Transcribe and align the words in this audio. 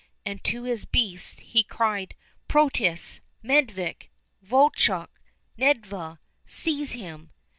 "and 0.25 0.43
to 0.43 0.63
his 0.63 0.83
beasts 0.83 1.37
he 1.41 1.61
cried," 1.61 2.15
Protius! 2.49 3.21
Medvedik! 3.43 4.09
Vovchok! 4.43 5.09
Nedviga! 5.59 6.17
Seize 6.47 6.93
him 6.93 7.29